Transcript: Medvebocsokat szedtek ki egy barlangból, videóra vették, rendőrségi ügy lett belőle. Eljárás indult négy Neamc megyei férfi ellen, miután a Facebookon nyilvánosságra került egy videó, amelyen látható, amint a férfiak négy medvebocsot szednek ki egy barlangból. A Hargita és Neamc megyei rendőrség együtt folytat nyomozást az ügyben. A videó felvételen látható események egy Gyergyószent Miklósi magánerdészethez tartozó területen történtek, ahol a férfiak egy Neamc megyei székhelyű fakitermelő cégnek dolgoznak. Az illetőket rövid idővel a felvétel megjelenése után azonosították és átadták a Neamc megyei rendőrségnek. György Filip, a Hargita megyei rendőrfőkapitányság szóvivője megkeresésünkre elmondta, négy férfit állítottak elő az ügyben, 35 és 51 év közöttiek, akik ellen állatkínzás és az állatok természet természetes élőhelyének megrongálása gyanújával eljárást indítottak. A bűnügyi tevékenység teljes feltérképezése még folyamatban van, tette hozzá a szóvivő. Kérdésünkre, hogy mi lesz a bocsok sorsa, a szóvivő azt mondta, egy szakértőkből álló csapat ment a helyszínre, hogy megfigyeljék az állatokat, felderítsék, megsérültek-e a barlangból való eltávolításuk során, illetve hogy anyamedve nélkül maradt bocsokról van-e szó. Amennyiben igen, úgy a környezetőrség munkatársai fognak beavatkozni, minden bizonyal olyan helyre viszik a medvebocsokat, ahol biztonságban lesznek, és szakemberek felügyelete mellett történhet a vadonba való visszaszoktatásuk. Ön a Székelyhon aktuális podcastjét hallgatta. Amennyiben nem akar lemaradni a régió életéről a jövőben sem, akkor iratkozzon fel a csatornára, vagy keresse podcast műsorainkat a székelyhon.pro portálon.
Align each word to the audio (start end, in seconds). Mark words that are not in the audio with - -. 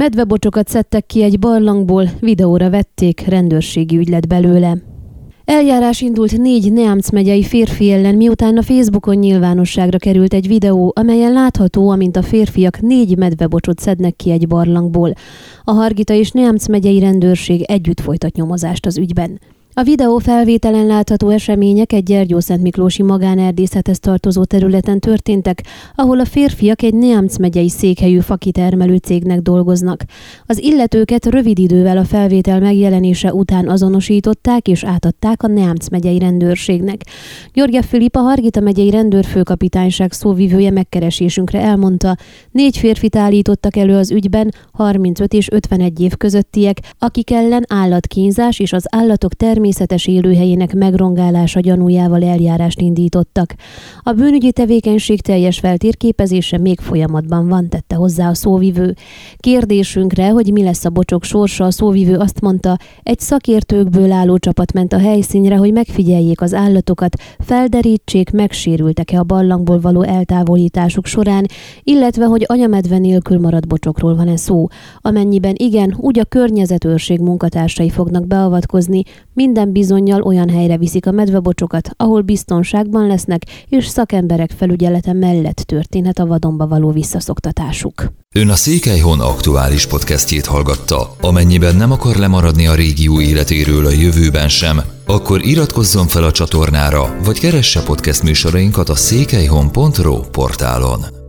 Medvebocsokat 0.00 0.68
szedtek 0.68 1.06
ki 1.06 1.22
egy 1.22 1.38
barlangból, 1.38 2.10
videóra 2.20 2.70
vették, 2.70 3.24
rendőrségi 3.26 3.96
ügy 3.96 4.08
lett 4.08 4.26
belőle. 4.26 4.76
Eljárás 5.44 6.00
indult 6.00 6.38
négy 6.38 6.72
Neamc 6.72 7.10
megyei 7.10 7.42
férfi 7.42 7.90
ellen, 7.90 8.14
miután 8.14 8.56
a 8.56 8.62
Facebookon 8.62 9.16
nyilvánosságra 9.16 9.98
került 9.98 10.34
egy 10.34 10.46
videó, 10.46 10.92
amelyen 10.96 11.32
látható, 11.32 11.90
amint 11.90 12.16
a 12.16 12.22
férfiak 12.22 12.80
négy 12.80 13.16
medvebocsot 13.16 13.78
szednek 13.78 14.16
ki 14.16 14.30
egy 14.30 14.46
barlangból. 14.46 15.12
A 15.64 15.70
Hargita 15.70 16.14
és 16.14 16.30
Neamc 16.30 16.68
megyei 16.68 16.98
rendőrség 16.98 17.62
együtt 17.62 18.00
folytat 18.00 18.34
nyomozást 18.34 18.86
az 18.86 18.98
ügyben. 18.98 19.40
A 19.74 19.82
videó 19.82 20.18
felvételen 20.18 20.86
látható 20.86 21.28
események 21.28 21.92
egy 21.92 22.02
Gyergyószent 22.02 22.62
Miklósi 22.62 23.02
magánerdészethez 23.02 23.98
tartozó 23.98 24.44
területen 24.44 25.00
történtek, 25.00 25.64
ahol 25.94 26.20
a 26.20 26.24
férfiak 26.24 26.82
egy 26.82 26.94
Neamc 26.94 27.38
megyei 27.38 27.68
székhelyű 27.68 28.18
fakitermelő 28.18 28.96
cégnek 28.96 29.40
dolgoznak. 29.40 30.04
Az 30.46 30.58
illetőket 30.62 31.26
rövid 31.26 31.58
idővel 31.58 31.96
a 31.98 32.04
felvétel 32.04 32.60
megjelenése 32.60 33.32
után 33.32 33.68
azonosították 33.68 34.68
és 34.68 34.84
átadták 34.84 35.42
a 35.42 35.46
Neamc 35.46 35.88
megyei 35.88 36.18
rendőrségnek. 36.18 37.00
György 37.52 37.84
Filip, 37.84 38.16
a 38.16 38.20
Hargita 38.20 38.60
megyei 38.60 38.90
rendőrfőkapitányság 38.90 40.12
szóvivője 40.12 40.70
megkeresésünkre 40.70 41.60
elmondta, 41.60 42.16
négy 42.50 42.78
férfit 42.78 43.16
állítottak 43.16 43.76
elő 43.76 43.96
az 43.96 44.10
ügyben, 44.10 44.54
35 44.72 45.32
és 45.32 45.50
51 45.50 46.00
év 46.00 46.16
közöttiek, 46.16 46.76
akik 46.98 47.30
ellen 47.30 47.64
állatkínzás 47.68 48.58
és 48.58 48.72
az 48.72 48.84
állatok 48.88 49.34
természet 49.34 49.58
természetes 49.60 50.06
élőhelyének 50.06 50.74
megrongálása 50.74 51.60
gyanújával 51.60 52.24
eljárást 52.24 52.80
indítottak. 52.80 53.54
A 54.02 54.12
bűnügyi 54.12 54.52
tevékenység 54.52 55.20
teljes 55.20 55.58
feltérképezése 55.58 56.58
még 56.58 56.80
folyamatban 56.80 57.48
van, 57.48 57.68
tette 57.68 57.94
hozzá 57.94 58.28
a 58.28 58.34
szóvivő. 58.34 58.94
Kérdésünkre, 59.36 60.28
hogy 60.28 60.52
mi 60.52 60.62
lesz 60.62 60.84
a 60.84 60.90
bocsok 60.90 61.24
sorsa, 61.24 61.64
a 61.64 61.70
szóvivő 61.70 62.16
azt 62.16 62.40
mondta, 62.40 62.76
egy 63.02 63.18
szakértőkből 63.20 64.12
álló 64.12 64.38
csapat 64.38 64.72
ment 64.72 64.92
a 64.92 64.98
helyszínre, 64.98 65.56
hogy 65.56 65.72
megfigyeljék 65.72 66.40
az 66.40 66.54
állatokat, 66.54 67.16
felderítsék, 67.38 68.30
megsérültek-e 68.30 69.18
a 69.18 69.24
barlangból 69.24 69.80
való 69.80 70.02
eltávolításuk 70.02 71.06
során, 71.06 71.46
illetve 71.82 72.24
hogy 72.24 72.44
anyamedve 72.48 72.98
nélkül 72.98 73.38
maradt 73.38 73.68
bocsokról 73.68 74.16
van-e 74.16 74.36
szó. 74.36 74.66
Amennyiben 74.98 75.54
igen, 75.56 75.96
úgy 75.98 76.18
a 76.18 76.24
környezetőrség 76.24 77.20
munkatársai 77.20 77.90
fognak 77.90 78.26
beavatkozni, 78.26 79.02
minden 79.50 79.72
bizonyal 79.72 80.22
olyan 80.22 80.48
helyre 80.48 80.76
viszik 80.76 81.06
a 81.06 81.10
medvebocsokat, 81.10 81.90
ahol 81.96 82.20
biztonságban 82.22 83.06
lesznek, 83.06 83.42
és 83.68 83.86
szakemberek 83.86 84.50
felügyelete 84.56 85.12
mellett 85.12 85.56
történhet 85.56 86.18
a 86.18 86.26
vadonba 86.26 86.66
való 86.66 86.90
visszaszoktatásuk. 86.90 88.12
Ön 88.34 88.48
a 88.48 88.54
Székelyhon 88.54 89.20
aktuális 89.20 89.86
podcastjét 89.86 90.46
hallgatta. 90.46 91.14
Amennyiben 91.20 91.76
nem 91.76 91.92
akar 91.92 92.16
lemaradni 92.16 92.66
a 92.66 92.74
régió 92.74 93.20
életéről 93.20 93.86
a 93.86 93.90
jövőben 93.90 94.48
sem, 94.48 94.80
akkor 95.06 95.44
iratkozzon 95.44 96.06
fel 96.06 96.24
a 96.24 96.32
csatornára, 96.32 97.16
vagy 97.24 97.38
keresse 97.38 97.82
podcast 97.82 98.22
műsorainkat 98.22 98.88
a 98.88 98.94
székelyhon.pro 98.94 100.20
portálon. 100.20 101.19